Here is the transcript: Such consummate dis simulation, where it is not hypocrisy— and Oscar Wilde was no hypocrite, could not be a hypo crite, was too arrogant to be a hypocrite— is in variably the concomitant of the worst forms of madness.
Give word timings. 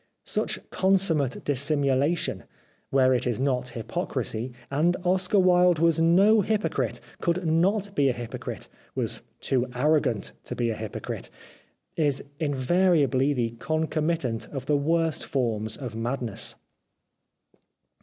Such 0.25 0.57
consummate 0.71 1.43
dis 1.45 1.61
simulation, 1.61 2.45
where 2.89 3.13
it 3.13 3.27
is 3.27 3.39
not 3.39 3.75
hypocrisy— 3.77 4.51
and 4.71 4.97
Oscar 5.03 5.37
Wilde 5.37 5.77
was 5.77 6.01
no 6.01 6.41
hypocrite, 6.41 6.99
could 7.19 7.45
not 7.45 7.93
be 7.95 8.09
a 8.09 8.13
hypo 8.13 8.39
crite, 8.39 8.67
was 8.95 9.21
too 9.41 9.67
arrogant 9.75 10.31
to 10.45 10.55
be 10.55 10.71
a 10.71 10.75
hypocrite— 10.75 11.29
is 11.95 12.23
in 12.39 12.55
variably 12.55 13.31
the 13.31 13.51
concomitant 13.59 14.47
of 14.49 14.65
the 14.65 14.75
worst 14.75 15.23
forms 15.23 15.77
of 15.77 15.95
madness. 15.95 16.55